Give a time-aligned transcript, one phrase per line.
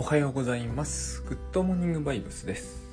[0.00, 1.24] おはようございます。
[1.24, 2.88] グッドモーニングバイブスです。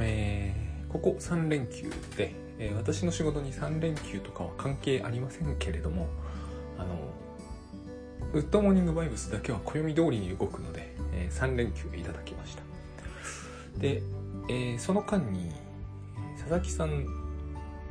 [0.00, 6.08] えーここ3連休で、えー私の仕事に3連休とかは関係ありませんけれども、
[6.78, 6.96] あの、
[8.32, 12.62] グッドモーニングバイブスだけは暦通りに動くので、え3連休いただきました。
[13.78, 14.00] で、
[14.48, 15.52] えその間に、
[16.38, 17.04] 佐々木さん、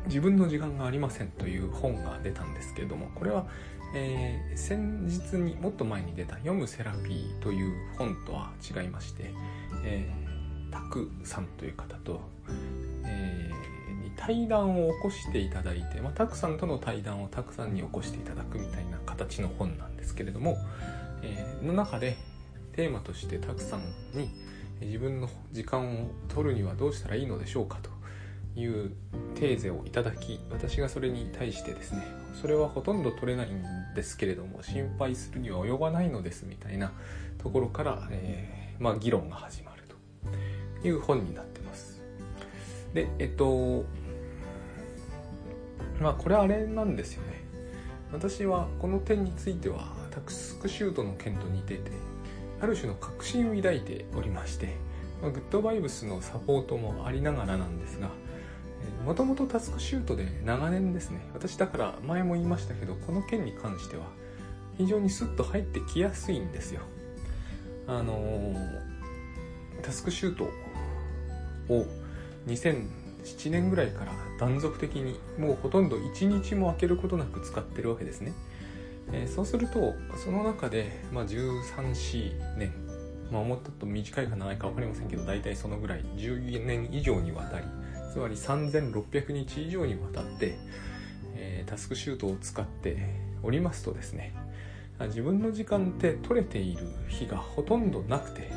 [0.07, 3.45] 自分の時間がありませんという本が出たんですけれども、これは、
[3.93, 9.33] えー先日にもっと前に出た「読むセラピー」という本とは違いまして、
[9.83, 10.29] えー
[10.71, 12.21] タクさんという方と、
[13.05, 20.57] えーに対談を起こしていただいて、まあ、タクさんとの対談をタクさんに起こしていただくみたいな形の本なんですけれども、
[21.23, 22.17] えーの中で
[22.73, 23.81] テーマとしてタクさん
[24.13, 24.29] に
[24.81, 27.98] 自分の時間を取るにはどうしたらいいのでしょうかと。
[28.55, 28.91] いう
[29.35, 32.03] テーゼをいただき私がそれに対してですね
[32.41, 33.63] それはほとんど取れないん
[33.95, 36.91] ですけれども心配するには及ばないのですみたいな
[37.37, 39.83] ところから、えーまあ、議論が始まる
[40.81, 42.01] という本になってます。
[42.93, 43.85] でえっと
[46.01, 47.43] まあこれあれなんですよね。
[48.11, 51.91] 私はこの点についてはタクスクシュートの件と似てて
[52.61, 54.75] ある種の確信を抱いておりまして、
[55.21, 58.09] ま、グッドバイブスのサポートもありながらなんですが
[59.05, 61.21] もともとタスクシュートで長年ですね。
[61.33, 64.03] 私だから前も言いましたけどこの件に関しては
[64.77, 66.81] 非常にスッと入ってきやすいんですよ。
[67.87, 68.89] あのー
[69.81, 70.43] タスクシュート
[71.73, 71.85] を
[72.47, 78.33] 2007年ぐらいから断続的にもうほとんど1日も空けることなく使ってるわけですね、
[79.13, 82.73] えーそうするとその中で、まあ、1314年。
[83.31, 86.03] まあもっと短いか長いか分かりませんけど大体そのぐらい。
[86.17, 87.65] 10年以上にわたり。
[88.11, 90.55] つまり3600日以上にわたって、
[91.35, 92.97] えータスクシュートを使って
[93.43, 94.33] おりますとですね
[95.07, 98.51] 自分の時間って取れている日がほとんどなくて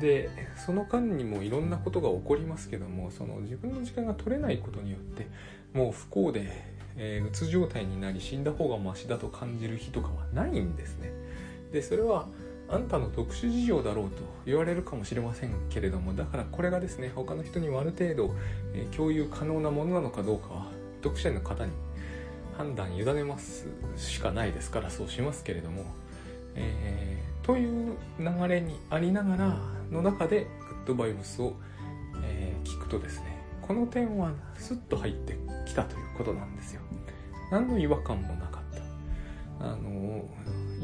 [0.00, 0.28] で
[0.66, 5.26] その間にもいろんなことが起こりますけどもその自分の時間が取れないことによって
[5.72, 6.50] もう不幸で、
[6.96, 11.10] えーうつ状態になり死んだ方がマシだと感じる日とかはないんですね。
[11.72, 12.28] でそれは
[12.68, 18.34] あんたの特殊事情だろうと言われるかもしれませんけれどもだからこれがですね他の人にもある程度、
[18.72, 20.66] えー共有可能なものなのかどうかは
[21.02, 21.72] 読者の方に
[22.56, 23.66] 判断委ねます
[23.96, 25.84] しかないですからそうしますけれども、
[26.54, 29.58] えーという流れにありながら
[29.90, 31.54] の中でグッドバイブスを、
[32.22, 33.34] えー聞くとですね
[33.66, 35.36] この点はスッと入って
[35.66, 36.82] きたということなんですよ。
[37.50, 39.66] 何の違和感もなかった。
[39.66, 40.24] あの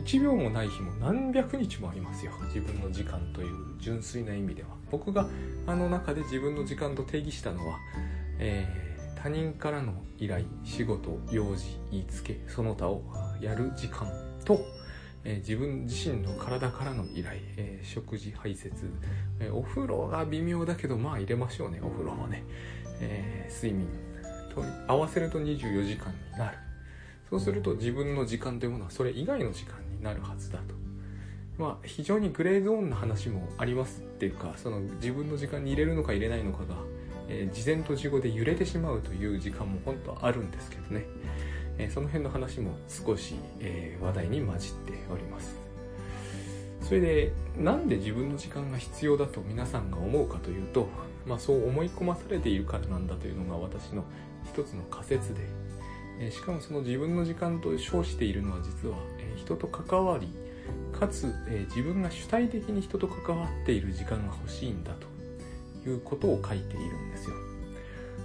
[0.04, 2.32] 1秒もない日も何百日もありますよ。
[2.46, 4.68] 自分の時間という純粋な意味では。
[4.90, 5.28] 僕が
[5.66, 7.78] あの中で自分の時間と定義したのは、
[8.38, 8.90] えー
[9.22, 13.02] 他人からの依頼仕事用事言いつけその他を
[13.38, 14.08] やる時間
[14.46, 14.64] と、
[15.24, 18.72] えー自分自身の体からの依頼、えー食事排泄、
[19.38, 22.44] えーお風呂が微妙だけどまあ入れましょうねお風呂もね、
[23.00, 23.86] えー睡眠。
[24.54, 26.58] と合わせると24時間になる。
[27.30, 30.74] そうすると自分の時間というものはそれ以外の時間になるはずだと。
[31.58, 36.74] まあ非常にグレーゾーンな話もありますっていうかその自分の時間に入れるのか入れないのかが、
[37.28, 41.04] えー事前と事後で揺れてしまうという時間も本当はあるんですけどね、
[41.78, 45.60] えーその辺の話も少し、えー話題に混じっております。
[46.80, 50.88] それでなんで自分の時間が必要だと皆さんが思うかというと、
[51.26, 54.02] まあ、そう思い込まされているからなんだというのが私の
[54.44, 55.42] 一つの仮説で、
[56.20, 60.28] えしかもその自分の時間と称しているのは実は、え人と関わり
[60.92, 64.92] かつ、え自分が主体的に人と関わっている時間が欲しいんだ
[65.82, 67.36] ということを書いているんですよ。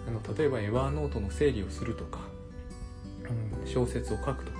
[0.07, 2.19] あの例えばエヴァーノートの整理をするとか、
[3.29, 4.59] うん小説を書くとか、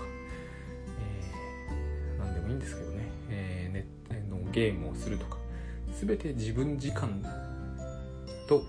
[1.02, 3.86] えー何でもいいんですけどね、えーネ
[4.18, 5.38] ットのゲームをするとか
[6.02, 7.22] 全て自分時間
[8.48, 8.64] と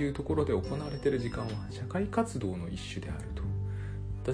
[0.00, 3.47] いうところで行われている時間は社会活動の一種であると。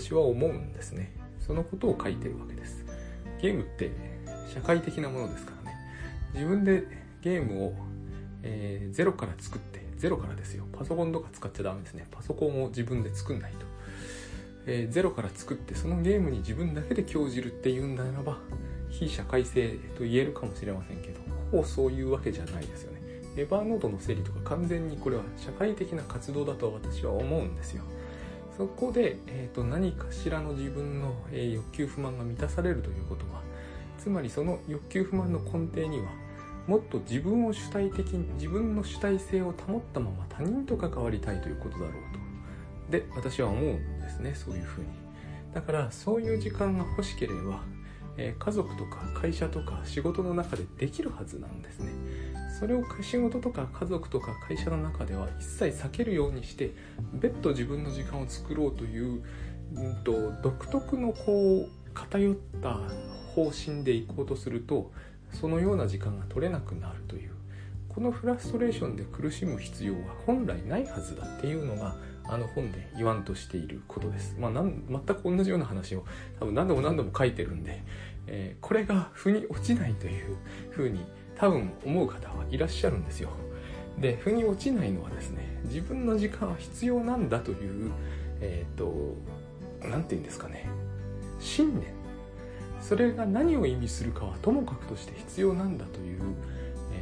[0.00, 1.12] 私は思うんですね。
[1.38, 2.84] そのことを書いてるわけです。
[3.40, 3.92] ゲームって
[4.52, 5.76] 社会的なものですからね。
[6.34, 6.82] 自分で
[7.22, 7.74] ゲームを、
[8.42, 10.64] えーゼロから作ってゼロからですよ。
[10.72, 12.08] パソコンとか使っちゃダメですね。
[12.10, 13.66] パソコンを自分で作んないと、
[14.66, 18.38] えーゼロから作ってそのゲームに自分だけで興じるっていうんならば
[18.90, 21.20] 非社会性と言えるかもしれませんけど
[21.52, 23.00] ほぼそういうわけじゃないですよね。
[23.36, 27.84] エヴァーノートの整理とか完全にこれは社会的な活動だと私は思うんですよ。
[28.56, 33.42] そこで、えー、と何かしらの自分の、えー欲求不満が満たされるということは
[33.98, 36.10] つまりその欲求不満の根底には
[36.66, 41.92] もっと自分を主体的に自分の主体性を保ったまま他人と関わりたいということだろう
[42.88, 42.90] と。
[42.90, 44.86] で私は思うんですねそういうふうに。
[45.52, 47.62] だからそういう時間が欲しければ
[48.16, 51.92] え家族とか会社とか仕事の中でできるはずなんですね。
[52.64, 56.70] それを仕事とか家族とか会社の中では一切避けるようにして
[57.12, 59.22] 別途自分の時間を作ろうという、
[59.74, 62.80] うんと、独特のこう偏った
[63.34, 64.90] 方針でいこうとすると
[65.30, 67.32] そのような時間が取れなくなるという
[67.90, 71.96] このフラストレーションで苦しむ必要は本来ないはずだっていうのが
[72.26, 74.38] あの本で言わんとしていることです。
[74.40, 76.06] まあ、全く同じような話を
[76.40, 77.82] 多分何度も何度も書いてるんで、
[78.26, 80.38] えー、これが腑に落ちないという
[80.70, 81.04] ふうに
[81.36, 83.30] 多分思う方はいらっしゃるんですよ。
[83.98, 87.90] で、腑に落ちないのはですね、自分の時間は必要なんだという、
[88.40, 89.14] えっ、ー、と、
[89.80, 90.68] 何て言うんですかね、
[91.38, 91.84] 信念。
[92.80, 96.20] それが何を意味するかはともかくとして必要なんだという、
[96.92, 96.96] え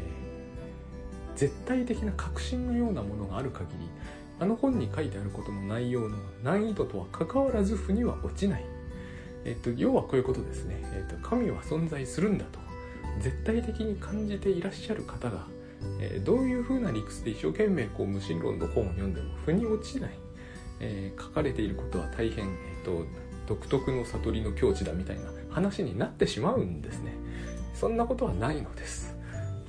[1.35, 3.89] ー、絶対的な確信のようなものがある限り、
[4.39, 8.65] あの本に書いてあることの内容の難易度とは関わらず腑には落ちない。
[9.45, 10.79] えっと、要はこういうことですね。
[10.93, 12.62] えっと、神は存在するんだと。
[13.21, 15.47] 絶対的に感じていらっしゃる方が、
[16.01, 20.11] えー、どういうふうな理屈で一生懸命こう無神論の本を読んでも腑に落ちない、
[20.81, 23.07] えー、書かれていることは大変、えーと、
[23.47, 27.15] 独特の悟りの境地だみたいな話になってしまうんですね。
[27.75, 29.17] そんなことはないのです。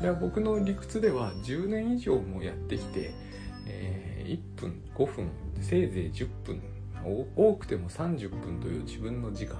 [0.01, 3.13] で僕の理屈では10年以上もやってきて、
[3.67, 5.29] えー、1分5分
[5.61, 6.61] せいぜい10分
[7.35, 9.57] 多くても30分という自分の時間、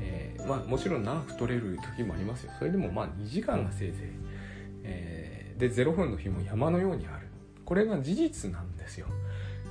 [0.00, 2.52] えー、まあもちろん長く取れる時もありますよ。
[2.58, 4.08] それでもまあ2時間がせいぜい、
[4.84, 7.28] えー、で0分の日も山のようにある。
[7.64, 9.06] これが事実なんですよ。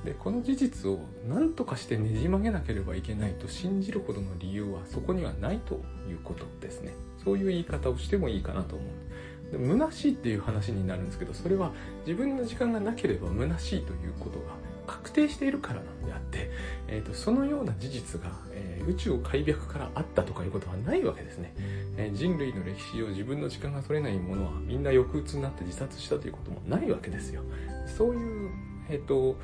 [0.04, 6.92] でこの事実を何とかしてねじ曲げなければいけないと信じるほどの理由はそこにはないということですね。
[7.24, 11.72] そういう言い方をしてもいいかなと思うで虚しいっていう話になるんですけどそれは
[12.06, 14.54] 自分の時間がなければ虚しいということが
[14.88, 16.50] 確定しているからなんであって、
[16.88, 21.54] えーと、そのような事実が、えー、宇宙開闢からあったとかいうことはないわけですね、
[21.96, 27.42] えー、人類の歴史を自分の時間が取れないものはみんな抑うつになって自殺したということもないわけですよ。
[27.86, 28.50] そういう、
[28.88, 29.36] えっ、ー、と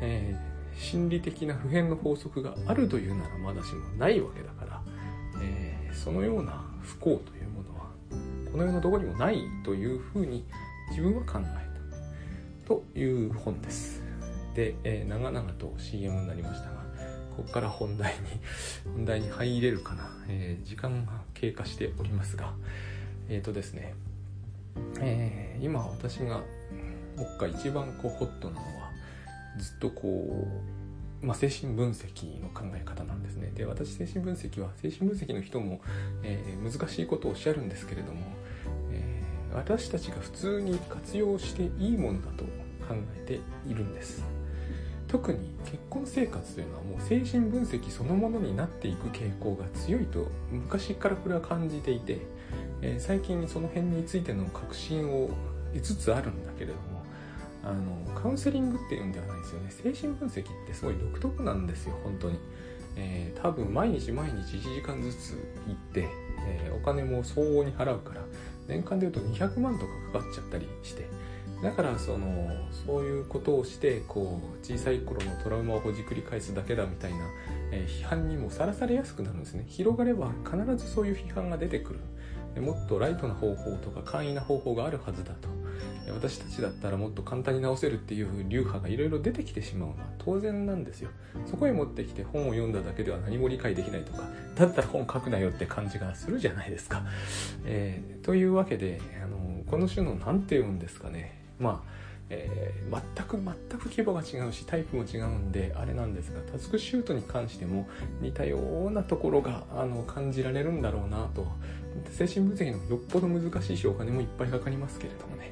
[0.00, 4.82] えー、心理的な普遍の法則があるというならまだしもないわけだから、
[5.42, 7.86] えー、そのような不幸というものは
[8.50, 10.44] この世のどこにもないというふうに
[10.90, 11.68] 自分は考えた。
[12.66, 14.07] という本です。
[14.58, 16.78] で、えー、長々と CM になりましたが
[17.36, 18.18] ここから本題に
[18.92, 22.52] 本題に入れるかな、えー、時間が経過しておりますが
[23.28, 23.94] えっ、ー、とですね、
[25.00, 26.42] え、今私が
[27.16, 28.90] 僕が一番こうホットなのは
[29.58, 30.48] ずっとこ
[31.22, 33.52] う、まあ、精神分析の考え方なんですね。
[33.54, 35.80] で私精神分析は精神分析の人も、
[36.24, 38.22] え、難しいことをおっしゃるんですけれども、
[38.90, 39.22] え、
[39.54, 42.44] 私たちが普通に活用していいものだと
[42.88, 43.40] 考えて
[43.70, 44.37] いるんです。
[45.08, 52.18] 特に結婚生活というのはもう精神分析そのものになっていく傾向が強いと昔からこれは感じていて、
[52.82, 55.30] えー、最近その辺についての確信を
[55.72, 57.02] 得つつあるんだけれども
[57.64, 59.70] あのカウンセリングっていうんではないですよね。
[59.70, 62.38] 精神分析ってすごい独特なんですよ本当に、
[62.96, 65.32] えー、多分毎日毎日1時間ずつ
[65.66, 66.08] 行って、
[66.46, 68.22] えー、お金も相応に払うから
[68.68, 71.06] 年間でいうと200万とかかかっちゃったりして
[71.62, 72.50] だからその
[72.86, 77.18] そういうことをしてこう小さい頃のトラウマをほじくり返すだけだみたいな、
[77.72, 79.64] えー、批判にもさらされやすくなるんですね。
[79.66, 82.00] 広がれば必ずそういう批判が出てくる。
[82.60, 85.48] もっとライトな方法とか簡易な方法があるはずだと。
[86.12, 91.10] 私たちだったらもっと簡単に直せるっていう流派がいろいろ出てきてしまうのは当然なんですよ。
[91.46, 94.22] そこへ持ってきて本を読んだだけでは何も理解できないとか
[94.54, 97.04] だったら本書くなよって感じがするじゃないですか、
[97.64, 101.37] えー、というわけであのこの種の何て言うんですかね。
[101.58, 101.98] まあ
[102.30, 107.88] えー、全く全く規模が違うしタイプも違うんであれなんですがタスクシュートに関しても
[108.20, 111.46] 似たようなところがあの感じられるんだろうなと
[112.10, 115.50] 精神分析のよっぽど難しいしお金もいっぱいかかりますけれどもね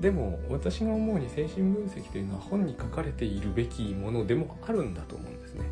[0.00, 5.64] でも私が思うに精神分析というのは本に書かれているべきものでもあるんだと思うんですね。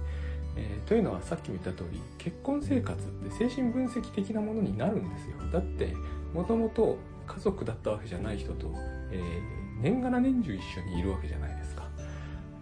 [0.56, 5.36] えー、というのはさっきも言った通り結婚生活って精神分析的なものになるんですよ。
[5.52, 5.94] だって
[6.34, 8.74] もともと家族だったわけじゃない人と、
[9.10, 11.88] えー、年がら年中一緒にいるわけじゃないですか、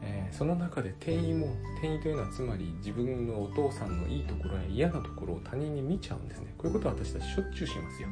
[0.02, 6.54] えー、その中で転移も転移というのはつまり自分のお父さんのいいところや嫌なところを他人に見ちゃうんですね。
[6.58, 8.08] こういうことは私たちしょっちゅうしますよ。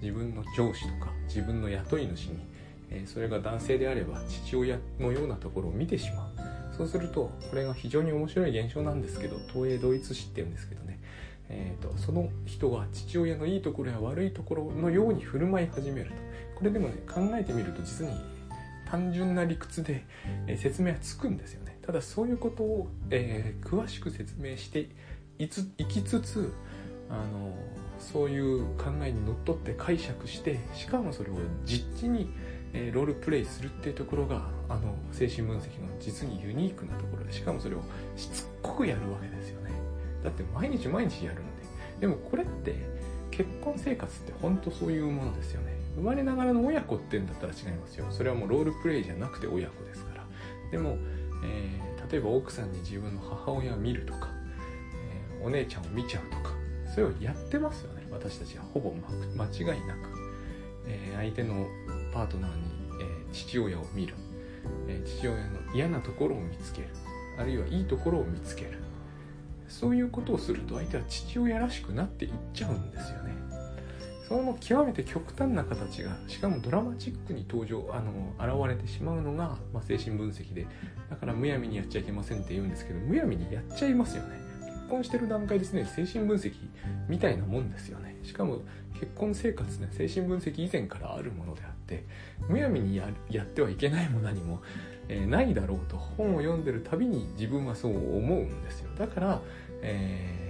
[0.00, 2.38] 自分の上司とか自分の雇い主に、
[2.90, 6.76] えー、それが男性であれば父親のようなところを見てしまう。
[6.76, 10.98] そうするとこれが非常に面白い現象なんですけど東映同一視っていうんですけどね。
[11.48, 16.16] えーと、その人は父親のいいところや悪いところのように振る舞い始めると
[16.56, 18.14] これでもね考えてみると実に
[18.90, 20.04] 単純な理屈で、
[20.46, 21.78] え、説明はつくんですよね。
[21.82, 24.88] ただそういうことを、えー、詳しく説明して
[25.38, 26.52] いついきつつ
[27.10, 27.54] あの
[27.98, 31.34] そういう考えにのっとって解釈してしかもそれを
[31.64, 32.30] 実地に、
[32.72, 37.80] えー、ロールプレイするっていうところがあの精神分析の実にユニークなところでしかもそれを
[38.16, 39.70] しつこくやるわけですよね。
[40.22, 41.64] だって毎日毎日やるんで。
[42.00, 42.74] でもこれって
[43.30, 45.83] 結婚生活って本当そういうものですよね。
[45.96, 48.06] 生まれながらの親子ってんだったら違いますよ。
[48.10, 50.24] それはもうロールプレイじゃなくて親子ですから。
[50.70, 50.96] でも、
[51.44, 54.28] えー、例えば奥さんに自分の母親を見るとか、
[55.40, 56.54] えー、お姉ちゃんを見ちゃうとか
[56.92, 58.06] それをやってますよね。
[58.10, 60.08] 私たちはほぼ間違いなく、
[60.86, 61.66] えー、相手の
[62.12, 62.62] パートナーに、
[63.02, 64.14] え父親を見る、
[64.88, 66.88] え父親の嫌なところを見つける。
[67.36, 68.78] あるいはいいところを見つける。
[69.68, 73.43] そういうことをすると相手は父親らしくなっていっちゃうんですよね。
[74.28, 80.66] その極めて極端な形がしかもドラマチックに登場あの現れてしまうのが、まあ、精神分析で
[81.10, 84.42] だからむやみにやっちゃいけませんって言うんですけどむやみにやっちゃいますよね。
[84.64, 86.52] 結婚してる段階ですね精神分析
[87.08, 88.18] みたいなもんですよね。
[88.22, 88.62] しかも
[88.94, 92.04] 結婚生活ね精神分析以前からあるものであって
[92.48, 93.08] むやみにや
[93.42, 94.62] ってはいけないも何も、
[95.08, 98.90] えー、ないだろうと本を読んでるたびに自分はそう思うんですよ。
[98.98, 99.42] だから、
[99.82, 100.43] えー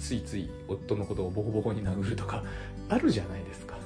[0.00, 2.42] ついつい夫のことをボコボコに殴るとか
[2.88, 3.76] あるじゃないですか、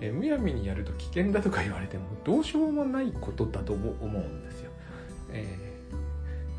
[0.00, 4.70] えむやみにやると危険だとか言われてもどうしようもないことだと思うんですよ、
[5.30, 5.58] え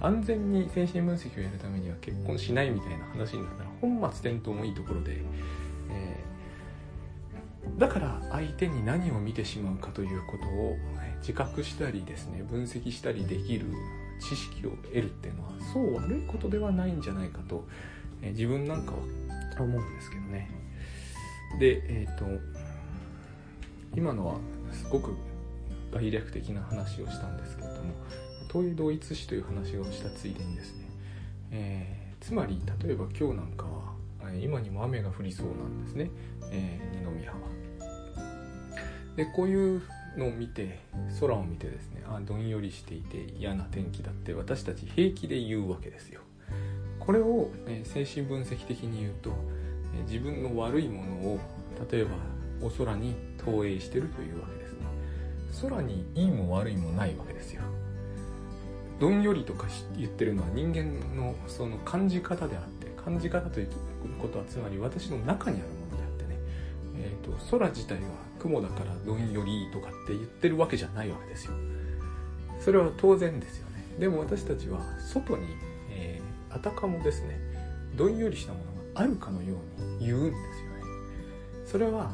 [0.01, 5.17] ー、安全に精神分析をやるためには結婚しないみたいな話になったら本末転倒もいいところで、
[5.89, 10.77] えー、だから相手に何を見てしまうかということを
[11.21, 13.65] 自覚したりですね分析したりできる
[14.19, 17.65] 知識を得るっていうのはそう悪いことではないんじゃないかと
[18.25, 18.97] え自分なんかは
[19.59, 20.49] 思うんですけどね
[21.59, 22.25] でえっ、ー、と
[23.95, 24.35] 今のは
[24.71, 25.15] すごく
[25.93, 27.93] 概略的な話をしたんですけれども
[28.49, 30.85] 問い同一視という話をしたついでにですね、
[31.51, 36.09] えー、つまり例えば今日なんかは今にも雨が降りそうなんですね、
[36.51, 37.37] えー、二宮は。
[39.15, 39.81] でこういう
[40.17, 40.79] のを見て
[41.19, 46.21] 空を見てですねあどんよりしていて嫌な天気だって私たち平気で言うわけですよ。
[46.99, 49.31] これを、え精神分析的に言うと、
[49.95, 51.39] え自分の悪いものを
[51.91, 52.11] 例えば
[52.61, 54.79] お空に投影してるというわけですね。
[55.69, 57.61] 空にいいも悪いもないわけですよ。
[58.99, 63.69] どんよりとか言ってるのは人間のその感じ方であって感じ方という
[64.21, 66.39] ことはつまり私の中にあるものであってね、
[66.99, 68.01] えーと、空自体は
[68.39, 71.53] 雲だからどんよりとかって言ってるわけじゃないわけですよ。
[72.61, 73.85] それは当然ですよね。
[73.99, 75.45] でも私たちは外に
[76.55, 77.39] あたかもですね
[77.95, 80.45] どんよりしたものがあるかのように言うんですよね。
[81.65, 82.11] それは、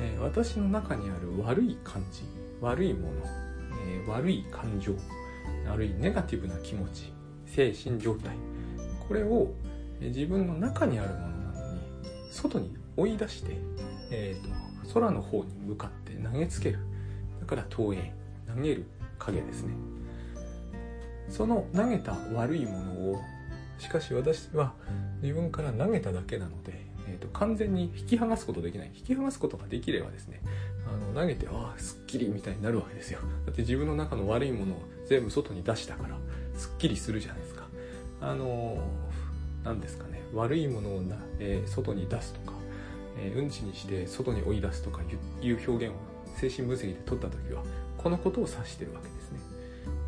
[0.00, 2.22] えー、私の中にある悪い感じ
[2.60, 3.14] 悪いもの、
[3.88, 4.94] えー、悪い感情
[5.70, 7.12] あるいはネガティブな気持ち
[7.46, 8.36] 精神状態
[9.08, 9.52] これを、
[10.00, 11.80] 自分の中にあるものなのに
[12.30, 13.56] 外に追い出して、
[14.12, 16.78] えーと、空の方に向かって投げつける。
[17.40, 18.12] だから投影
[18.46, 18.86] 投げる
[19.18, 19.74] 影ですね。
[21.28, 23.20] その投げた悪いものを
[23.80, 24.74] しかし私は
[25.22, 28.90] 自分から投げただけなので、えーと、完全に引き剥がすことできない。
[28.94, 30.42] 引き剥がすことができればですね
[30.86, 33.20] あの投げてああすっきりみたいになるわけですよ。
[33.46, 36.16] だって自分の中の悪いものを全部外に出したから
[36.56, 37.66] すっきりするじゃないですか。
[38.20, 38.86] あの
[39.64, 42.52] 何ですかね悪いものをな、えー、外に出すとか、
[43.18, 45.00] えー、うんちにして外に追い出すとか
[45.42, 45.98] いう表現を
[46.36, 47.62] 精神分析で取った時は
[47.96, 49.40] このことを指してるわけですね。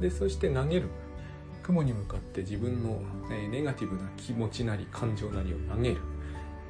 [0.01, 0.89] でそして投げる。
[1.73, 3.01] 雲に向かって自分の、
[3.31, 6.01] えネガティブな気持ちなり感情なりを投げる、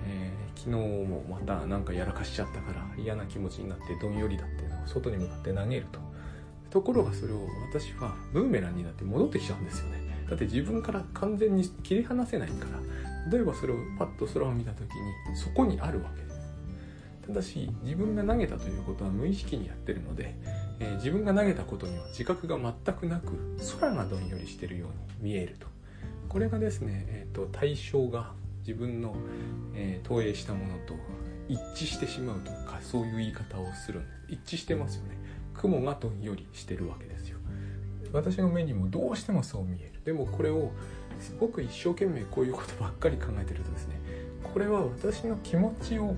[0.06, 5.98] えー、昨日もまた何かやらかしちゃったから嫌な気持ちになってどんよりだっていうのを外に向かって投げると。
[6.70, 10.00] ところがそれを私はブーメランになって戻ってきちゃうんですよね。
[10.26, 12.80] だって自分から完全に切り離せないから。
[13.30, 16.32] 例えばそれをパッと空を見た時にそこにあるわけです。
[17.26, 20.34] ただし自分が投げたということは無意識にやってるので
[20.80, 23.32] えー、自分が投げたことには自覚が全くなく
[23.80, 25.66] 空がどんよりしてるように見えると。
[26.28, 29.14] これがですね、えーと、対象が自分の、
[29.74, 30.94] えー、投影したものと
[31.48, 34.12] 一致してしまうとかそういう言い方をするんです。
[34.28, 35.18] 一致してますよね。
[35.54, 37.38] 雲がどんよりしてるわけですよ。
[38.12, 40.00] 私の目にもどうしてもそう見える。
[40.04, 40.72] でもこれを
[41.20, 44.00] すごく一生懸命こういうことばっかり考えてるとですね
[44.42, 46.16] これは私の気持ちを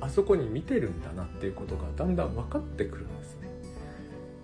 [0.00, 3.08] あそこに見てるんだなっていうことがだんだん分かってくるん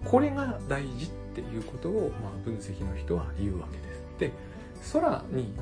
[0.04, 4.02] これが大事っていうことを、まあ、分析の人は言うわけです。
[4.18, 4.32] で
[4.92, 5.52] 空に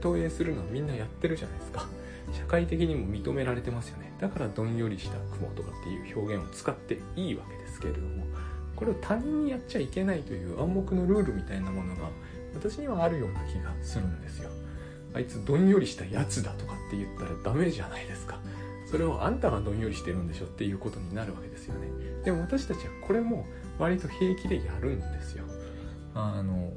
[0.00, 1.86] 投影するのはみんなやってるじゃないですか。
[2.32, 4.12] 社会的にも認められてますよね。
[4.20, 8.24] だからどんよりした雲とかっていう表現を使っていいわけですけれども、
[8.76, 12.08] これを他人にやっちゃいけないという暗黙のルールみたいなものが
[12.54, 14.50] 私にはあるような気がするんですよ。
[15.14, 18.38] あいつどんよりしたやつだとかって言ったらダメじゃないですか
[18.90, 21.88] それはあんたがどんよりしてるんでしょっていうことになるわけですよね
[22.24, 23.46] でも私たちはこれも
[23.82, 25.44] 割と平気でやるんですよ。
[26.14, 26.70] あの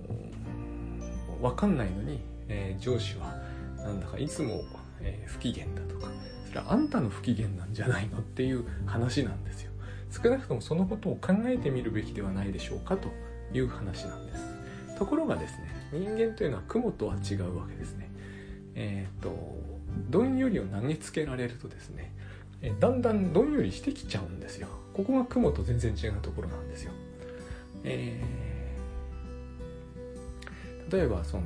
[1.39, 3.35] 分かんないのに、えー、上司は
[3.77, 4.63] なんだかいつも、
[5.01, 6.07] えー、不機嫌だとか
[6.47, 9.71] それはあんたの不機嫌なんじゃないのっていう話なんですよ。
[10.09, 13.09] 少なくともそのことを考えてみるべきではないでしょうかと
[13.53, 14.97] いう話なんです。
[14.97, 18.09] ところがですね人間というのは雲とは違うわけですね。
[18.73, 19.35] えっ、ー、と
[20.09, 22.15] どんよりを投げつけられるとですね
[22.79, 24.84] だんだんどんよりしてきちゃうんですよ。
[24.95, 26.91] ここが雲と全然違うところなんですよ、
[27.83, 31.43] えー、例えばその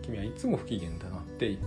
[0.00, 1.58] 君はいつも不機嫌だなって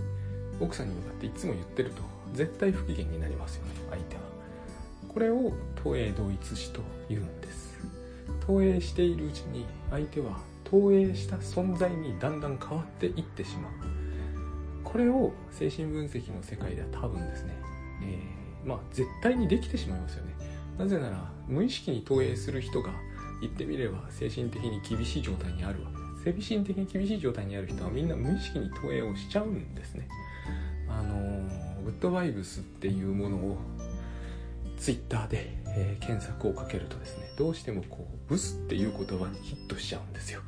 [0.58, 2.02] 奥さんに向かっていつも言ってると
[2.32, 4.22] 絶対不機嫌になりますよね相手は。
[5.08, 7.78] これを投影同一視と言うんです。
[8.44, 13.72] 投影しているうちに相手は投影した存在にだんだん変わっていってしまう。
[14.82, 17.54] これを精神分析の世界では多分ですね、
[18.02, 20.33] えー、まあ絶対にできてしまいますよね。
[20.78, 22.90] なぜなら無意識に投影する人が
[23.40, 25.90] 言ってみれば精神的に厳しい状態にあるわ。
[26.24, 30.08] けです精神的に厳しい状態にある人はみんな無意識に投影をしちゃうんですね。
[30.88, 31.14] あの
[31.84, 33.58] グッドバイブスっていうものを
[34.78, 40.40] ツイッターで、えー、検索をかけるとですねどうしてもこうブスっていう言葉にヒットしちゃうんですよ。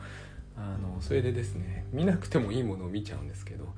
[0.57, 3.75] あのそれでですね見なくてもいいものを見ちゃうんですけど、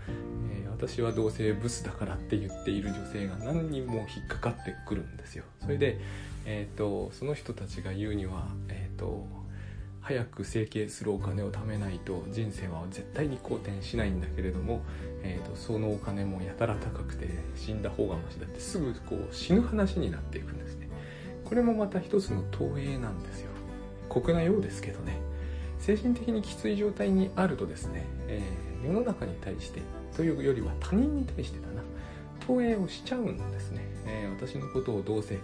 [0.52, 5.44] えー、私はどうせブスだからって言っている女性が何人も引っかかってくるんですよ。
[5.61, 5.99] それで、
[6.47, 9.26] えーと、その人たちが言うには、えーと、
[10.00, 14.82] 早く整形するお金を貯めないと人生は絶対に好転しないんだけれども、
[15.23, 20.88] えーと、そのお金もやたら高くて死んだ方がましだってすぐこう死ぬ話になっていくんですね。
[21.44, 23.49] これもまた一つの投影なんですよ。
[24.08, 25.20] 酷なようですけどね
[25.78, 29.80] 精神的にきつい状態にあるとですね、えー、世の中に対して
[30.16, 31.82] というよりは他人に対してだな。
[32.47, 35.38] 投影をしちゃうんですね、えー、私のことをどうせ、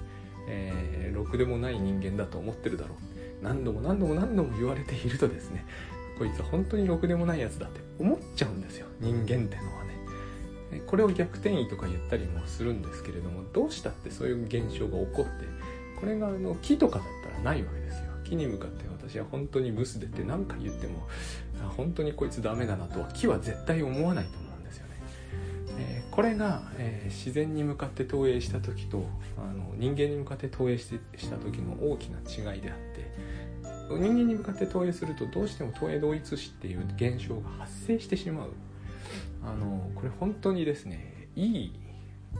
[0.48, 2.98] えー、ろくでもない人間だと思ってるだろう。
[3.42, 5.66] 何度も何度も何度も言われているとですね
[6.18, 8.86] こいつは本当にろくでもないやつだって思っちゃうんですよ。
[9.00, 9.94] 人間ってのはね。
[10.86, 15.46] これを逆転移とか言ったりもするんですけれどもどうしたってそういう現象が起こって
[16.00, 18.04] これがあの木とかだったらないわけですよ。
[18.24, 21.06] 木に向かって私は本当にブスでって何か言っても
[21.76, 24.94] 本当にこいつダメだなとは木は絶対思わないと思うんですよね、
[25.78, 29.04] えー、これが、えー、自然に向かって投影した時と
[29.38, 33.12] あの人間に向かって投影してした時の大きな違いであって
[33.90, 38.50] 人間に向かって投影するとどうしても投影同一視っていう現象が発生してしまう。
[39.46, 41.72] あのこれ本当にですねいい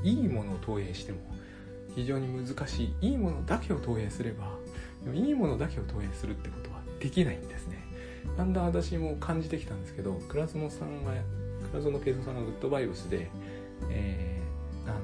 [0.02, 1.18] いいものを投影しても
[1.94, 4.56] 非常に難しいいいものだけを投影すれば
[5.12, 7.84] いいものだけを投影するってことはできないんですね。
[8.36, 11.12] だんだん私も感じてきたんですけど倉園さんが
[11.70, 13.30] 倉園慶三さんがグッドバイブスで、
[13.90, 14.98] えー、あの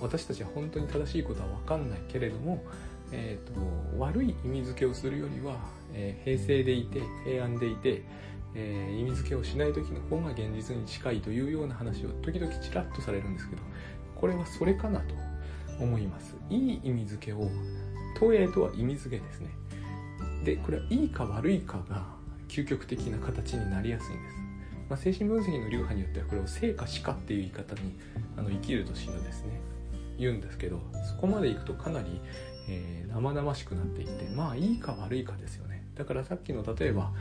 [0.00, 2.62] 私たちは本当に正しいことは分かんないけれども、
[3.12, 3.52] えと、
[3.98, 5.56] 悪い意味付けをするよりは、
[5.92, 8.02] えー、平成でいて平安でいて、
[8.54, 13.62] えー、意味付けをしない時の方が現実に近いというような話を時々ちらっとされるんですけど
[14.14, 15.14] これはそれかなと
[15.80, 16.36] 思います。
[16.50, 17.48] いい意味付けを
[18.14, 19.50] 投影とは意味付けですね。
[20.44, 22.04] でこれはいいか悪いかが
[22.48, 24.36] 究極的な形になりやすいんです、
[24.90, 27.98] まあ、精神分析の流派によってはこれを生か死かっていう言い方に
[28.36, 29.60] あの生きると死ぬですね。
[30.16, 32.20] 言うんですけどそこまでいくとかなり、
[32.68, 35.84] えー、生々しくなっていってまあいいか悪いかですよね。
[35.96, 37.12] だからさっきの例えば、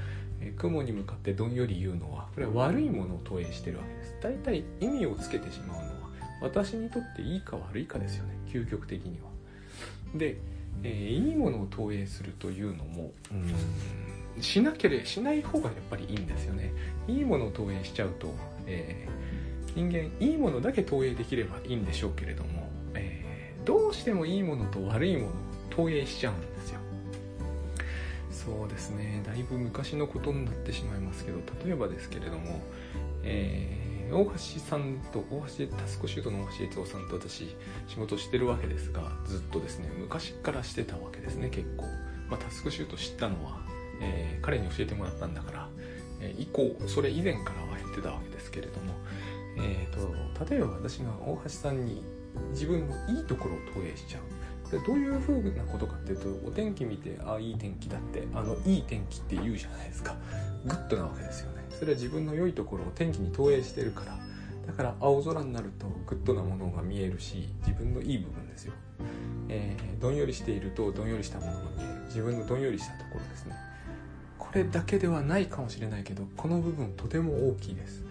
[0.42, 4.16] えー、雲に向かってどんより言うのはこれは悪いものを投影してるわけです。
[4.22, 6.10] 大体意味をつけてしまうのは
[6.42, 8.36] 私にとっていいか悪いかですよね。
[8.48, 9.30] 究極的には。
[10.16, 10.38] で
[10.84, 13.12] えー、いいものを投影するというのも、
[14.36, 16.74] うん、しなければしない方がやっぱりいいんですよね。
[17.08, 18.34] いいものを投影しちゃうと、
[18.66, 25.32] えー、人間いいものだけ投影できればいいんでしょうけれども、えー、どうしてもいいものと悪いものを
[25.70, 26.80] 投影しちゃうんですよ。
[28.32, 29.24] そうですね。
[29.26, 32.62] だいぶ昔のことになってしまいますけど例えばですけれども、
[33.24, 33.83] えー
[34.14, 37.56] 大橋さんと大橋タスコシュートの大橋悦夫さんと私
[37.88, 41.86] 仕事してるわけですがずっとですね昔からしてたわけですね結構、
[42.30, 43.60] まあ、タスクシュート知ったのは、
[44.02, 45.70] えー、彼に教えてもらったんだから、
[46.22, 48.94] えー、以降それ以前からはやってたわけですけれども、
[49.58, 52.04] えーと、例えば私が大橋さんに
[52.52, 54.22] 自分のいいところを投影しちゃう。
[54.64, 60.16] これどういう風なことかっていうとお天気見てああいい天気だってあのいい天気って言うじゃないですか。
[60.66, 61.64] グッドなわけですよね。
[61.70, 64.18] それは自分の良いところを天気に投影してるから。
[64.66, 68.74] だから青空になるとグッドなものが見えるし自分のいい部分ですよ、
[69.50, 71.94] えー、どんよりしているとどんよりしたものが見える。
[72.06, 73.56] 自分のどんよりしたところですね。
[74.40, 78.04] これだけではないかもしれないけどこの部分とても大きいです、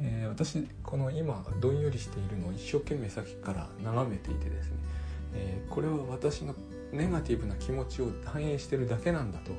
[0.00, 4.76] えー、私この今どんよりしているのを一生懸命さっきから眺めていてですね、
[5.34, 6.54] えー、これは私の
[6.92, 9.52] ネガティブな気持ちを反映してるだけなんだと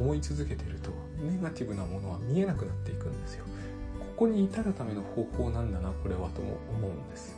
[0.00, 3.44] 思い続けてるとネガティブなものは見えなくなっていくんですよ。
[3.98, 7.36] ここに至るための方法なんだなこれはとも思うんです。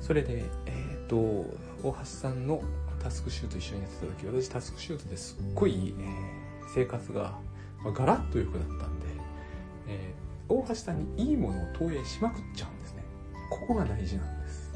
[0.00, 2.62] それでえっ、と大橋さんの
[3.02, 7.36] タスクシュート一緒にやってた時私タスクシュートですっごい、えー、生活が、
[7.82, 9.06] ま、ガラッと良くなったんで、
[9.88, 13.02] えー、大橋さんにいいものを投影しまくっちゃうんですね。
[13.50, 14.72] ここが大事なんです。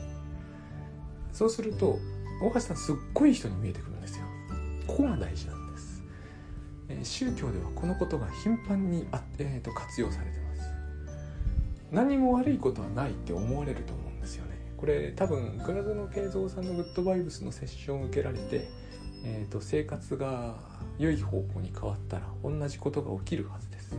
[1.33, 1.99] そうすると
[2.41, 4.25] 大橋さんすっごい人に見えてくるんですよ。
[4.87, 6.03] ここが大事なんです、
[6.89, 10.71] えー、宗教ではこのことが頻繁にあ、えーと、活用されてます。
[11.91, 14.57] 何も悪いことはないって思われると思うんですよね。
[14.77, 18.69] これ多分倉園慶三さんのグッドバイブスのセッションを受けられて、
[19.25, 20.57] えーと、生活が
[20.99, 23.97] 良い方向に変わったら同じことが起きるはずです、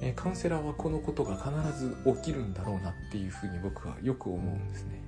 [0.00, 5.02] えー、カウンセラーはこのことが必ず起きるんだろうなっていうふうに僕はよく思うんですね。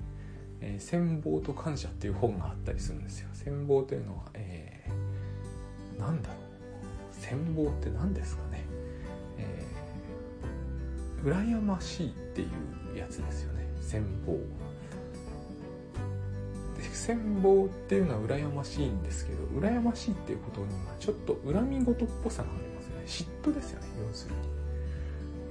[0.61, 3.29] えー、戦望と感謝っていう本があったりするんですよ。
[3.33, 6.37] 戦望というのは、えー、なんだろう。
[7.11, 8.63] 戦望って何ですかね、
[9.37, 12.45] えー、羨ましいってい
[12.95, 13.67] うやつですよね。
[13.81, 14.37] 戦望
[16.93, 23.03] 戦望っていうのは羨ましいんですけど羨ましいっていうことにはちょっと恨み事っぽさがありますよね。
[23.05, 24.41] 嫉妬ですよね要するに、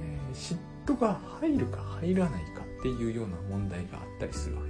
[0.03, 4.70] えー、嫉妬が入るか入らないかっていうような問題があったりするわけで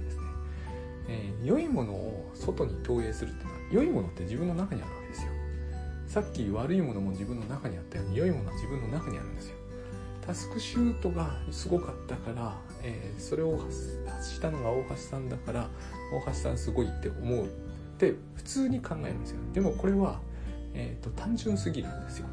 [1.11, 5.31] えー、良いものを外に投影するっていうのは良いものって自分の中にあるわけですよ。
[6.07, 9.55] さっき悪いものも自分の中にあったように良いものは自分の中にあるんですよ。
[10.25, 15.69] タスクシュートがすごかったから、えー、それを発したのが大橋さんだから
[16.13, 17.47] 大橋さんすごいって思うっ
[17.97, 19.39] て普通に考えるんですよ。
[19.53, 20.21] でもこれは、
[20.73, 22.27] えーと、単純すぎるんですよ。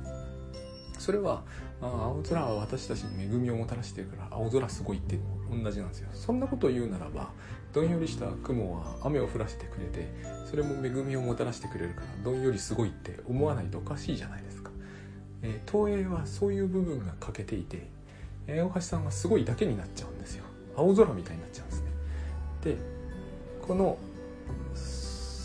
[0.98, 1.42] それは
[1.80, 5.18] 青空は私たちに恵みをもたらしてるから青空すごいって
[5.50, 6.08] 同じなんですよ。
[6.12, 7.30] そんなことを言うならば
[7.72, 10.08] どんよりした雲は雨を降らせてくれて
[10.46, 14.70] それも恵みをもたらしてくれるからどんよりすごいって思わないとおかしいじゃないですか、
[15.42, 17.88] えー、東映はそういう部分が欠けていて、
[18.46, 20.44] え、大橋さんはすごいだけになっちゃうんですよ。
[20.76, 21.90] 青空みたいになっちゃうんですね。
[22.64, 22.76] で
[23.62, 23.98] この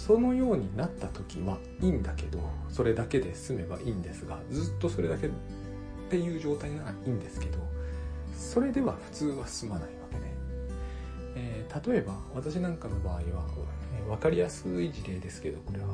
[0.05, 5.29] そのようになった時はいいんだけどそれだけで済めばいいんですがずっとそれだけっ
[6.09, 7.57] ていう状態ならいいんですけど
[8.37, 10.33] それでは普通は済まないわけね、
[11.35, 15.87] えー、例えば私なんかの場合は、えー、分かりやすい事例ですけどこれは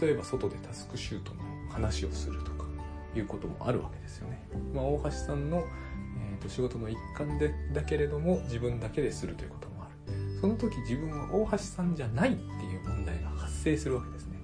[0.00, 2.66] 例えば外でタスクシュートの話をするとか
[3.16, 9.63] いうこともあるわけですよね、まあ、大橋さんの、えーと、仕事の一環でだけれども自分だけでするということ。
[9.63, 9.63] もある
[10.44, 14.36] その時自分は大橋さんじゃないっていう問題が発生するわけですね、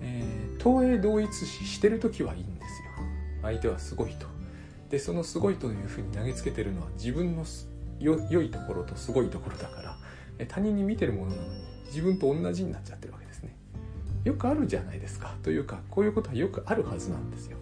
[0.00, 2.90] えー、東映同一視してる時はいいんですよ。
[3.42, 4.28] 相手はすごいと。
[4.90, 7.44] でそのすごいというふうに投げつけてるのは自分の
[7.98, 9.96] 良いところとすごいところだから
[10.38, 13.56] え他人に見てるものなのに自分と同じになっちゃってるわけですね。
[14.22, 15.34] よくあるじゃないですか。
[15.42, 17.56] というかこういうことはよくあるはずなんですよ。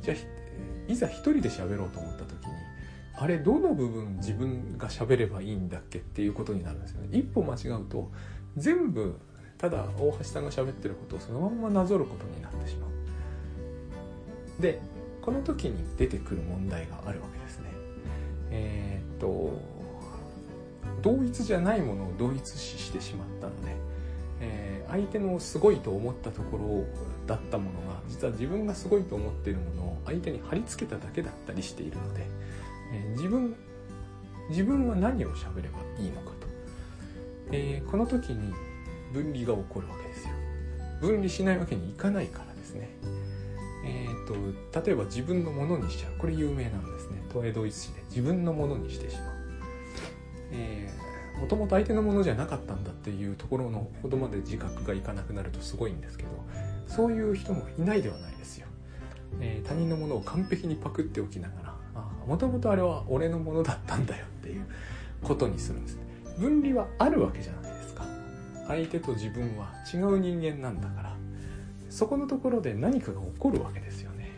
[0.00, 2.39] じゃあいざ一人で喋ろうと思った時
[3.22, 8.10] あれどの部分自分が喋ればいいんだっけっていうことになるんですよね一歩間違うと
[8.56, 9.14] 全部
[9.58, 14.80] ただ大橋さんが喋ってることをそのままなぞることになってしまうで
[15.20, 17.66] この時に出てくる問題があるわけですね。
[18.50, 19.52] えー、っと
[21.02, 23.76] 同一じゃないものを同一視してしまったので、
[24.40, 26.84] えー、相手のすごいと思ったところ
[27.26, 32.26] だったものが実は自分がすごいと思っているものを相手に貼り付けただけだったりしているので、
[33.16, 33.54] 自分
[34.48, 36.46] 自分は何を喋ればいいのかと、
[37.52, 38.52] えー、この時に
[39.12, 40.30] 分離が起こるわけですよ。
[41.00, 42.90] 分離しないわけにいかないからですね。
[43.84, 46.12] えーと、例えば自分のものにしちゃう。
[46.18, 47.22] これ有名なんですね。
[47.28, 48.02] 東映同一詞で。
[48.10, 49.34] 自分のものにしてしまう、
[50.52, 50.90] え
[51.40, 56.30] もともと相手のものじゃなかったんだっていうところのほどまで自覚がいかなくなるとすごいんですけど
[56.86, 58.66] そういう人もいないではないですよ、
[59.40, 61.69] えー、他人のものを完璧にパクっておきながら
[62.26, 64.66] もともとあれは俺のものだったんだよっていう
[65.22, 65.98] ことにするんです。
[66.38, 68.04] 分離はあるわけじゃないですか。
[68.66, 71.16] 相手と自分は違う人間なんだから。
[71.90, 74.30] そこのところで何かが起こるわけですよね。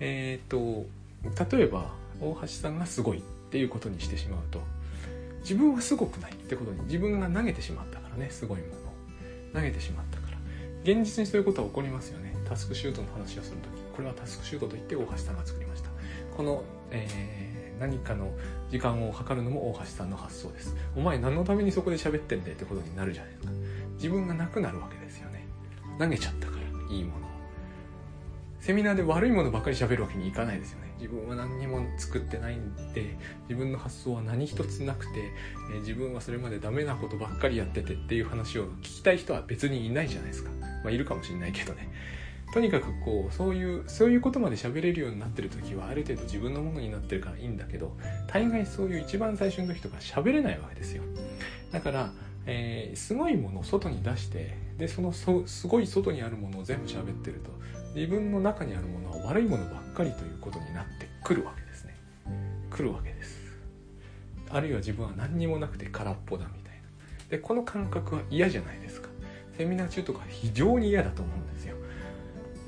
[0.00, 0.86] えっ、と
[1.52, 4.60] 例えば大橋さんがすごいっていうことにしてしまうと
[5.42, 8.72] 自分はすごくないってことに自分が投げてしまったからねすごいもの
[9.52, 10.38] 投げてしまったから。
[10.82, 12.34] 現実にそういうことは起こりますよね。
[12.48, 15.90] タスクシュートの話をする時これはタスクシュートといって大橋さんが作りました。
[16.40, 18.32] この、えー、何かの
[18.70, 20.74] 時間を測るのも大橋さんの発想です。
[20.96, 23.52] お前何のためにそこで喋ってんだよってことになるじゃないですか。
[23.96, 25.46] 自分がなくなるわけですよね。
[25.98, 26.62] 投げちゃったから
[26.96, 27.28] いいもの
[28.58, 30.94] セミナーで悪いものばっかり喋るわけにいかないですよね。
[30.98, 33.18] 自分は何にも作ってないんで
[33.50, 35.32] 自分の発想は何一つなくて、
[35.74, 40.50] え、自分はそれまでダメなことばっかりやっててっていう話を聞きたい人は別にいないじゃないですか。
[40.84, 41.90] まあいるかもしれないけどね。
[42.52, 51.02] とにかくこうそういうそういうことまで喋れるようになってる時はある程度自分のものになってるからいいんだけど大概そういう一番最初の時とか喋れないわけですよ。
[51.70, 52.12] だから
[52.46, 57.50] えー、すごいものを外に出してでそのそすごい外にあるものを全部喋ってると
[57.94, 61.96] 自分の中にあるものは悪いものばっかりということになってくるわけですね。
[62.70, 63.38] 来るわけです。
[64.48, 66.80] あるいは自分は何にもなくて空っぽだみたいな。
[67.28, 69.08] でこの感覚は嫌じゃないですか。
[69.58, 71.76] セミナー中とか非常に嫌だと思うんですよ。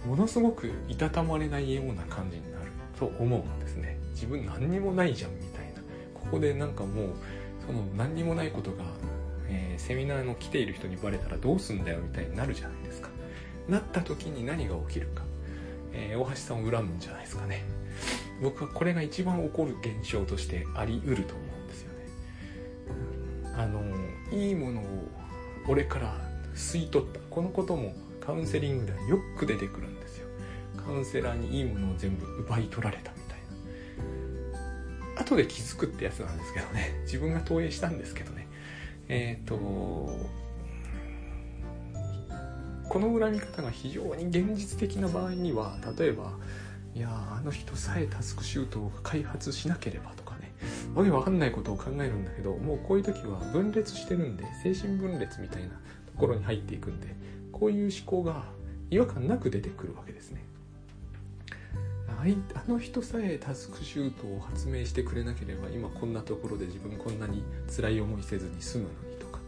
[0.06, 2.72] ものすごくいたたまれないような感じになる。
[2.98, 3.98] と思うんですね。
[4.10, 5.80] 自分何にもないじゃんみたいな。
[6.14, 7.08] ここでなんかもう
[7.66, 8.84] その何にもないことが
[9.48, 13.10] えー、セミナーの来ている人にバレたらどうすんだよみたいになるじゃないですか。
[13.68, 15.24] なった時に何が起きるか、
[15.92, 17.64] えー、大橋さんを恨むんじゃないですかね。
[18.40, 22.06] 僕はこれが一番起こる現象としてあり得ると思うんですよね、
[23.56, 23.82] あの
[24.32, 24.84] いいものを
[25.68, 26.16] 俺から
[26.54, 27.20] 吸い取った。
[27.30, 30.28] このこともカウンセリングではよく出てくるんですよ。
[30.76, 33.38] カウンセラーにいいものを全部奪い取られたみたい
[35.14, 35.20] な。
[35.20, 37.00] 後で気づくってやつなんですけどね。
[37.04, 38.46] 自分が投影したんですけどね。
[39.08, 39.56] えっ、ー、と
[42.88, 46.38] この恨み方が非常に現実的な場合には例えば
[46.94, 50.52] いやあの人さえタスクシュートを開発しなければとかね。
[50.94, 55.74] わけわかんないことを考えるんだけどもうこういう時は分裂してるんで精神分裂みたいなと
[56.16, 57.16] ころに入っていくんで
[57.52, 58.44] こういう思考が
[58.90, 60.42] 違和感なく出てくるわけですね。
[62.54, 69.40] あの人さえタスクシュートを発明してくれなければ今こんなところで自分こんなに辛い思いせずに済むのにとか。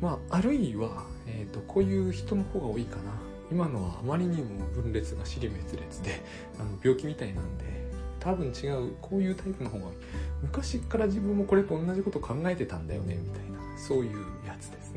[0.00, 3.30] まああるいは、えーと、こういう人の方が多いかな。
[3.50, 6.22] 今のはあまりにも分裂が尻滅裂で
[6.58, 7.64] あの病気みたいなんで
[8.20, 9.86] 多分違うこういうタイプの方が
[10.42, 14.89] 昔から自分もこれと同じこと考えてたんだよねみたいなそういうやつです。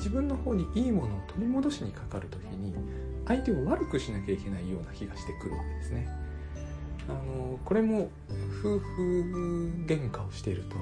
[0.00, 2.74] 自分の方にいいものを取り戻しにかかる時に
[3.26, 6.08] 相手を悪くしなきゃいけないような気がしてくるわけですね。
[7.08, 8.08] あのこれも
[8.60, 10.76] 夫婦喧嘩をしていると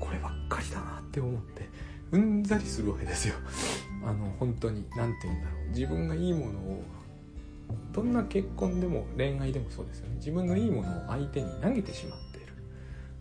[0.00, 1.68] こればっかりだなって思って
[2.12, 3.34] うんざりするわけですよ。
[4.04, 6.82] あの本当に何て言うんだろう自分がいいものを
[7.92, 12.52] どんな結婚でも恋愛でもそうですよね自分のいいものを相手に投げてしまっている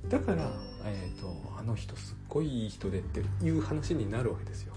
[0.10, 0.52] だから、
[0.86, 4.75] えーと、あの人すっごいいい人でっていう話になるわけですよ、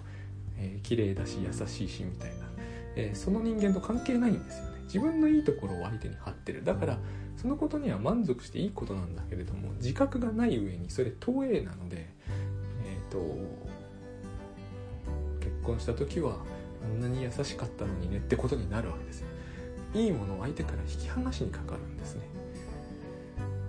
[0.58, 2.48] えー、綺麗だし優しいしみたいな。
[2.96, 4.78] えー、その人間と関係ないんですよね。
[4.84, 6.64] 自分のいいところを相手に貼ってる。
[6.64, 6.98] だから
[7.36, 12.08] そのことには満足していいことなんだけれども自覚がない上にそれ投影なので
[12.84, 13.38] えっ、ー、と
[15.38, 16.38] 結婚した時は
[16.82, 19.28] あんなに優しかったのにねってことになるわけですよ。
[19.94, 22.22] いいものを相手から引き剥がしにかかるんですね。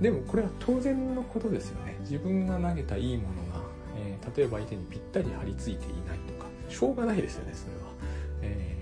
[0.02, 1.98] でもこれは当然のことですよね。
[2.02, 3.62] 自分が投げたいいものが、
[3.98, 6.34] えー、例えば相手にぴったり張り付いていないと
[6.70, 7.80] しょうがないですよねそれは、
[8.42, 8.80] えー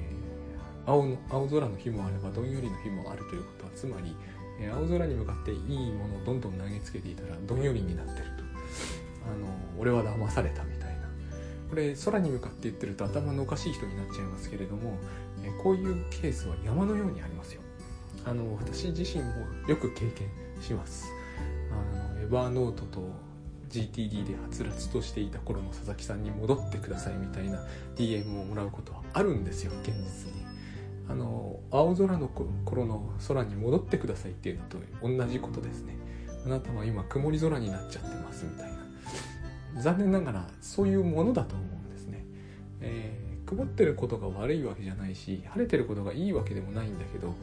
[0.88, 4.15] 青の青空の日もあればどんよりの日もあるということはつまり、
[4.58, 8.47] え青空に向かっていいものをどんどん投げつけていたらどんよりになってると。
[9.28, 9.47] あの
[9.78, 11.08] 俺は騙されたみたいな。
[11.69, 14.97] これ空に向かって言ってると頭のおかしい人になっちゃいますけれども、
[15.43, 17.62] えこういうケースは山のようにありますよ。
[18.26, 19.32] あの私自身も
[19.67, 20.30] よく経験
[20.62, 21.08] します。
[21.69, 23.12] あのエバーノートと
[23.69, 27.60] GTD ではつらつとしていた頃の佐々木さんに戻ってくださいみたいな
[27.95, 30.45] DM をもらうことはあるんですよ現実に。
[31.10, 35.95] あの青空の頃の空に戻ってくださいっていうのと同じことですね。
[36.45, 38.77] あなたは今曇り空になっちゃってますみたいな。
[39.82, 42.25] 残念ながらそういうものだと思うんですね、
[42.82, 47.36] えー、曇ってることが悪いわけじゃないし晴れてることがいいわけでもないんだけど、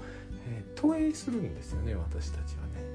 [0.48, 2.93] えー、投影するんですよね私たちはね。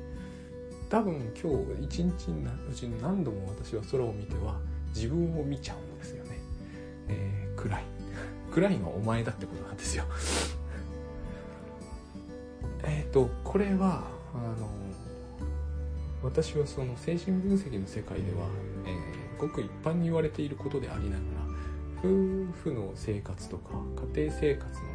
[0.90, 4.60] 多分今日一日のうちに何度も私は空を見ては
[4.94, 6.40] 自分を見ちゃうんですよね、
[7.08, 7.84] えー、暗い。
[8.52, 10.06] 暗いのはお前だってことなんですよ。
[12.84, 14.68] えっ、とこれはあの
[16.24, 18.48] 私はその精神分析の世界では、
[18.86, 21.22] えー、ごく一般に言われていることでありながら
[22.00, 22.08] 夫
[22.64, 23.76] 婦の生活とか
[24.16, 24.88] 家庭生活の、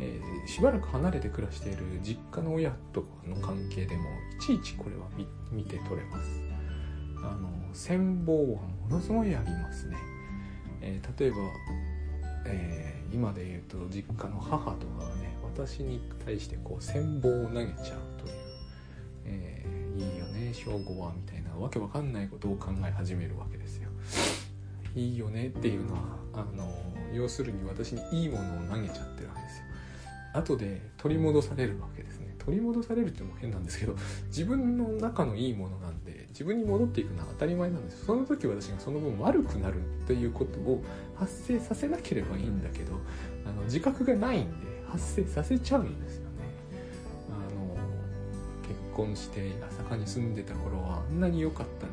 [0.00, 4.04] えー、しばらく離れて暮らしている実家の親とかの関係でも
[4.38, 5.06] いちいちこれは
[5.50, 6.40] 見て取れます
[7.16, 9.96] あの戦望はものすごいありますね、
[10.80, 11.36] えー、例えば、
[12.46, 18.34] えー、今で言うと実家の母とかがね私に対してこう戦望を投げちゃうという、
[19.24, 23.88] えー、いいよね正午はみたいなわけわかんないことを考え始めるわけですよ。
[24.94, 26.00] いいよねっていうのは
[26.32, 26.72] あの
[27.12, 29.64] 要するに私にいいものを投げちゃってるわけですよ。
[30.38, 32.34] 後で取り戻されるわけですね。
[32.38, 33.94] 取り戻されるっても変なんですけど
[34.28, 38.06] 自分の中のいいものなんで自分に戻っていくのは当たり前なんです。
[38.06, 40.82] その時私がその分悪くなるっていうことを
[41.14, 42.92] 発生させなければいいんだけど
[43.44, 46.28] あの自覚がないんで発生させちゃうんですよね。
[47.28, 47.76] あの
[48.62, 51.92] 結婚して朝霞に住んでた頃はあんなに良かったの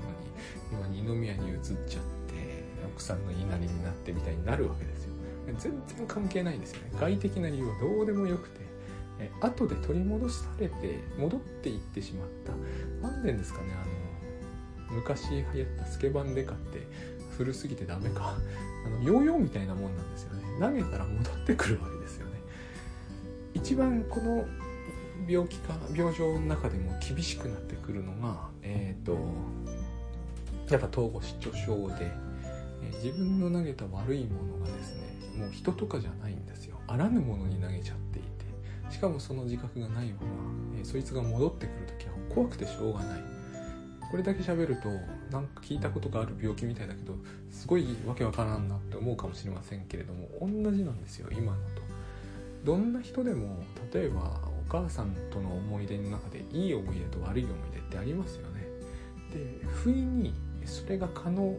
[0.90, 5.15] に今二宮に移っちゃって奥さんの言いなりになってみたいになるわけですよ。
[5.54, 6.92] 全然関係ないんですよね。
[7.00, 8.66] 外的な理由はどうでもよくて
[9.42, 12.54] 後で取り戻されて戻っていってしまった。
[13.02, 16.88] 何年ですかねあの昔流行ったスケバンデカって
[17.38, 18.36] 古すぎてダメか。
[18.86, 20.44] あのヨーヨーみたいなもんなんですよね。
[20.60, 22.40] 投げたら戻ってくるわけですよね。
[23.54, 24.46] 一番この
[25.28, 29.18] 病気か病状の中でも厳しくなってくるのがえっ、ー、と
[30.70, 32.12] やっぱ統合失調症で、
[33.04, 35.05] 自分の投げた悪いものがですね
[35.38, 36.80] もう人とかじゃないんですよ。
[36.88, 38.36] あらぬものに投げちゃっていて。
[38.90, 40.28] しかもその自覚がないまま、
[40.78, 43.24] えー、そいつが戻ってくる時は怖くてしょうがない。
[44.10, 44.90] これだけ喋ると
[45.32, 47.16] なんか聞いたことがある病気みたいだけど
[47.50, 51.82] すごいわけわからんなって思うかもしれませんけれども同じなんですよ今のと。
[52.64, 58.66] どんな人でも例えばお母さんとの思い出の中でいい思い出と悪い思い出ってありますよね。
[59.34, 60.34] で不意に
[60.66, 61.58] それが可能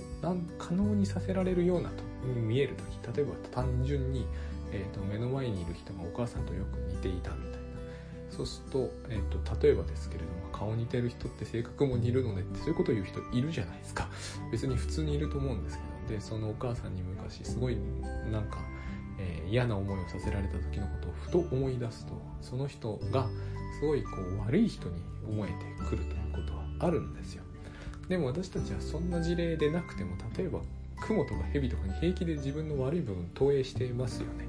[0.58, 2.02] 可能にさせられるようなと
[2.34, 4.26] 見える時例えば単純に、
[4.72, 7.56] えーと、目の前にいる人がお母さんとよく似ていたみたいな。
[8.30, 14.08] そうすると,、えーと、例えばですけれども顔似てる人って性格も似るのでってそういうことを言う人いるじゃないですか。
[14.52, 15.82] 別に普通にいると思うんですけ
[16.14, 17.78] どでそのお母さんに昔すごい
[18.30, 18.58] なんか、
[19.18, 22.12] えー、嫌な思いをさせられた時のことをふと思い出すと
[22.42, 23.26] その人が
[23.80, 24.94] すごいこう悪い人に
[25.28, 25.54] 思えて
[25.88, 27.42] くるということはあるんですよ。
[28.08, 30.60] でも私たちはそんな事例でなくても例えば
[31.00, 34.44] 雲とか蛇とかに平気で自分の悪い部分投影してますよね。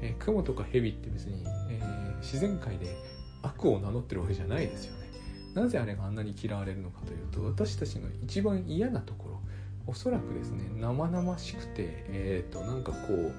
[0.00, 2.96] えー、雲とか蛇って別に、えー、自然界で
[3.42, 5.08] 悪を名乗ってるわけじゃないですよね。
[5.54, 9.40] なぜあれがあんなに嫌われるのかというと私たちの一番嫌なところ
[9.86, 13.32] おそらくですね生々しくてえっ、ー、となんかこう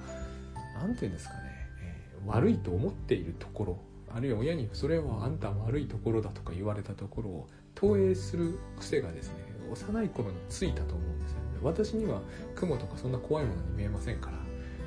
[0.74, 1.40] 何て言うんですかね、
[1.82, 3.78] えー、悪いと思っているところ
[4.12, 9.34] あるいは親にそれはあんた悪いところだとか言われたところを投影する癖がですね
[9.72, 12.20] 幼い頃についたと思うんですよね私には
[12.54, 14.38] 雲とかそんな怖いものに見えませんから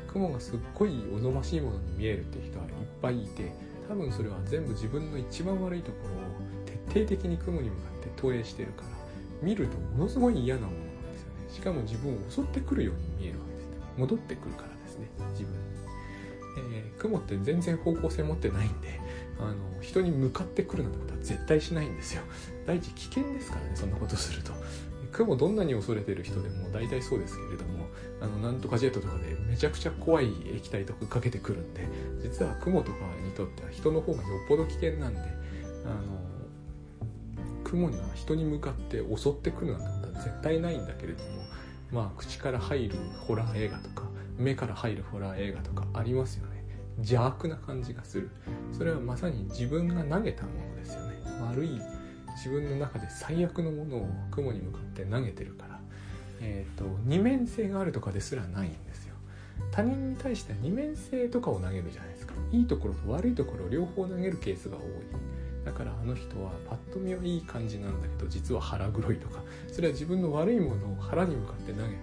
[0.07, 3.51] 雲がすっごいおぞましいものに見えるって人はいっぱいいて
[3.87, 8.87] 多分それは全部自分の一番悪いところを徹底的に雲に向かって投影してるから
[9.41, 11.53] 見るとものすごい嫌なものなんですよね。
[11.53, 13.71] しかも自分を襲ってくるように見えるわけですね。
[13.97, 15.59] 戻ってくるからですね自分に、
[16.75, 18.99] えー、雲って全然方向性持ってないんで
[19.39, 22.21] あの人に向かってくるなんてことは絶対しないんですよ。
[22.65, 24.53] 第一危険ですからねそんなことすると。
[25.13, 27.85] 雲どんなに恐れてる人でも大体そうですけれども
[28.21, 31.87] あのなんとかジェットとかでめちゃくちゃ怖い液体とかかけてくるんで
[32.21, 35.23] 実は雲とかにとっては人の方がよっぽど危険なんであ
[35.89, 36.23] の
[37.63, 41.29] 雲には人に向かって襲ってくるなんてことは絶対ないんだけれども
[41.91, 42.97] まあ口から入る
[43.27, 46.63] ホラー映画とか目から入るホラー映画とかありますよね。
[46.97, 48.29] 邪悪な感じがする。
[48.71, 51.17] それはまさに自分が投げたものですよね。
[51.41, 51.81] 悪い
[52.35, 55.79] 自分の中で最悪のものを雲に向かって投げてるから、
[56.41, 59.15] えーと、二面性があるとかですらないんですよ。
[59.71, 62.33] 他人に対しては二面性とかを投げるじゃないですか。
[62.51, 64.83] いいところと悪いところを両方投げるケースが多い。
[65.65, 69.41] だからあの人はパッと見はいい感じなんだけど実は腹黒いとか。
[69.71, 71.95] それは自分の悪いものを腹に向かって投げて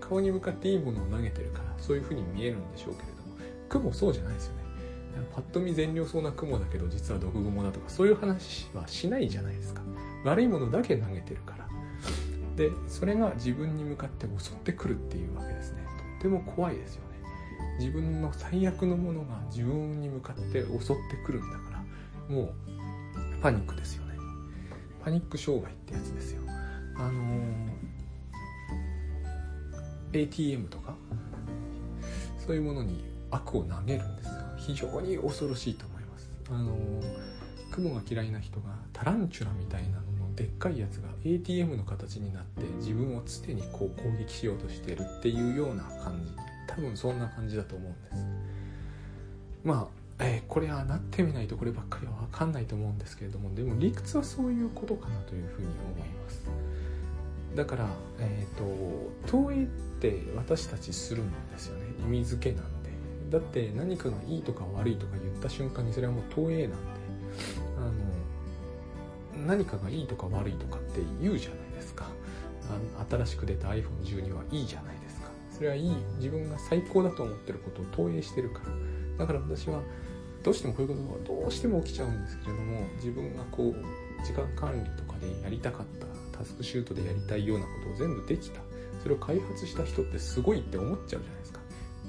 [0.00, 3.36] 顔に向かっていいものを投げてるからそういうふうに見えるんでしょうけれども
[3.68, 4.63] 雲そうじゃないですよね。
[5.34, 9.82] パッと見善良そうな雲だけど実は毒蜘蛛だとかそういう話はしないじゃないですか。
[10.24, 11.68] 悪いものだけ投げてるから。
[12.56, 15.82] でそれが自分に向かって襲ってくるっていうわけですね。
[16.18, 17.18] とっても怖いですよね。
[17.78, 21.70] 自分の最悪のものが自分に向かって襲ってくるんだか
[22.28, 22.54] らもう
[23.42, 24.14] パニックですよね。
[25.02, 26.42] パニック障害ってやつですよ。
[26.96, 30.94] あのー、ATM とか
[32.38, 34.32] そういうものに悪を投げるんですよ
[34.66, 36.30] 非常に恐ろしいと思います。
[36.50, 36.76] あの
[37.70, 46.32] 雲が嫌いな人がタランチュラみたいなののでっかいやつが ATM の形になって自分を常にこう攻撃しようとしてるっていうような感じ。
[46.66, 48.16] 多分そんな感じだと思うんです。
[49.62, 56.44] まあえー、これはなってみないとこればっかりは分かんないと思うんですけれどもでも理屈はそういうことかなというふうに思います。
[57.54, 59.66] だから、えーと、投影っ
[60.00, 61.84] て私たちするんですよね。
[62.04, 62.73] 意味付けなん
[63.34, 66.76] だって何かがいいとか悪いとか言った瞬間にそれはもう投影なんで
[67.76, 67.80] あ
[69.40, 72.06] の何かがいいとか悪いとかって言うじゃないですか。
[72.96, 75.30] あ新しく出た iPhone12 はいいじゃないですか。
[75.50, 78.66] それはいい自分が最高だと思ってることを投影してるから。
[79.18, 79.82] だから私は
[80.44, 88.60] どうしてもこういうことがどうしても起きちゃうんですけれども自分がこう時間管理とかでやりたかったタスクシュートでやりたいようなことを全部できた。
[89.02, 91.60] それを開発した人ってすごいって思っちゃうじゃないですか。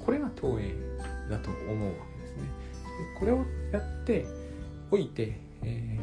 [0.04, 0.74] これが投影。
[1.28, 2.42] だと思うわけですね。
[2.44, 4.26] でこれをやって
[4.90, 5.98] おいて、え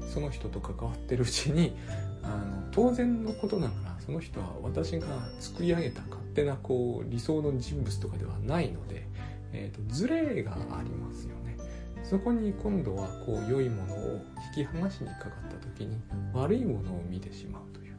[0.00, 1.76] ー、その人と関わってるうちに
[2.22, 5.06] あの当然のことながらその人は私が
[5.40, 9.06] 作り上げた勝手なこう理想の人物とかではないので、
[9.52, 11.56] えーと、ズレがありますよね。
[12.02, 14.20] そこに今度はこう良いものを
[14.56, 15.98] 引き剥がしにかかった時に
[16.34, 17.94] 悪いものを見てしまうという。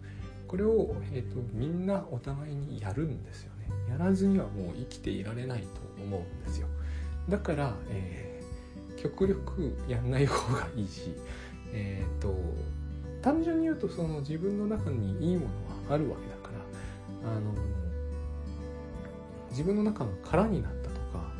[0.47, 3.55] これを、えーと、みんなお互いにやるんですよ。
[3.89, 5.68] やらずにはもう生きていられないと
[6.03, 6.68] 思うんですよ。
[7.30, 11.13] だから、えー、極力やんない方がいいし
[11.74, 12.36] えっ、ー、と
[13.22, 15.45] 単純に言うとその自分の中にいいもの
[15.89, 16.49] はあるわけだか
[17.24, 17.51] らあの
[19.49, 21.32] 自分の中の空になったとか、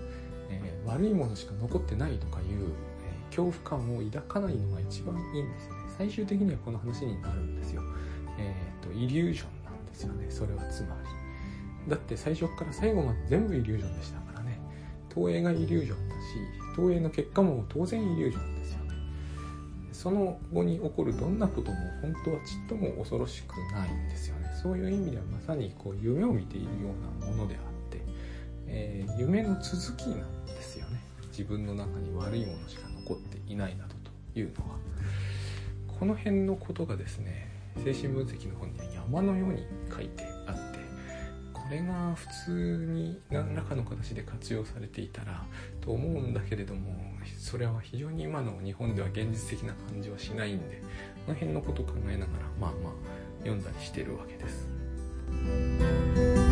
[0.50, 5.80] えー、悪いものしか残ってないとかいう、えー、恐怖感を抱かないのが一番いいんですよね。
[5.98, 7.82] 最終的にはこの話になるんですよ。
[8.38, 10.28] えっ、ー、とイリュージョンなんですよね。
[10.30, 11.25] それはつまり。
[11.88, 14.60] だって最初から最後まで全部イリュージョンでしたからね。
[15.10, 16.20] 投影がイリュージョンだし
[16.76, 18.92] 投影の結果も当然イリュージョンですよね。
[19.92, 24.50] その後に起こるどんなことも本当はちっとも恐ろしくないんですよね。
[24.62, 26.72] そういう意味ではまさにこう夢を見ているよ
[27.20, 28.02] うなものであって、
[28.68, 31.00] えー、夢の続きなんですよね。
[31.30, 33.96] 自分の中に悪いものしか残っていないなど
[34.34, 34.76] というのは。
[36.00, 37.48] この辺のことがですね
[37.84, 40.35] 精神分析の本には山のように書いてあってこ
[41.70, 45.46] れが普通に何らかの形で活用されていたら
[45.82, 46.96] と思うんだけれども
[47.40, 50.82] それは非常に今の日本では現実的な感じはしないんで
[51.26, 52.94] この辺のことを考えながらまあまあ
[53.40, 56.45] 読んだりしてるわけです。